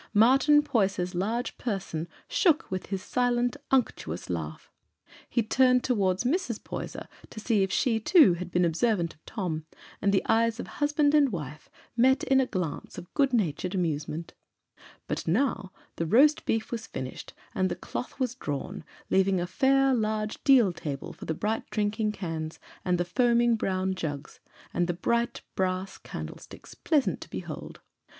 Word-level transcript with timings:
Martin 0.15 0.63
Poyser's 0.63 1.13
large 1.13 1.59
person 1.59 2.07
shook 2.27 2.71
with 2.71 2.87
his 2.87 3.03
silent 3.03 3.55
unctuous 3.69 4.31
laugh; 4.31 4.71
he 5.29 5.43
turned 5.43 5.83
toward 5.83 6.17
Mrs. 6.21 6.57
Poyser 6.63 7.07
to 7.29 7.39
see 7.39 7.61
if 7.61 7.71
she, 7.71 7.99
too, 7.99 8.33
had 8.33 8.49
been 8.49 8.65
observant 8.65 9.13
of 9.13 9.23
Tom, 9.27 9.67
and 10.01 10.11
the 10.11 10.25
eyes 10.27 10.59
of 10.59 10.65
husband 10.65 11.13
and 11.13 11.31
wife 11.31 11.69
met 11.95 12.23
in 12.23 12.39
a 12.39 12.47
glance 12.47 12.97
of 12.97 13.13
good 13.13 13.31
natured 13.31 13.75
amusement. 13.75 14.33
[Footnote 15.07 15.27
19: 15.27 15.33
From 15.35 15.35
Chapter 15.35 15.35
LIII 15.35 15.37
of 15.37 15.67
"Adam 15.67 15.67
Bede."] 15.67 15.71
But 15.85 15.91
now 15.91 15.91
the 15.97 16.17
roast 16.17 16.45
beef 16.47 16.71
was 16.71 16.87
finished 16.87 17.33
and 17.53 17.69
the 17.69 17.75
cloth 17.75 18.19
was 18.19 18.33
drawn, 18.33 18.83
leaving 19.11 19.39
a 19.39 19.45
fair 19.45 19.93
large 19.93 20.43
deal 20.43 20.73
table 20.73 21.13
for 21.13 21.25
the 21.25 21.35
bright 21.35 21.69
drinking 21.69 22.13
cans, 22.13 22.57
and 22.83 22.97
the 22.97 23.05
foaming 23.05 23.55
brown 23.55 23.93
jugs, 23.93 24.39
and 24.73 24.87
the 24.87 24.95
bright 24.95 25.41
brass 25.55 25.99
candlesticks, 25.99 26.73
pleasant 26.73 27.21
to 27.21 27.29
behold. 27.29 27.81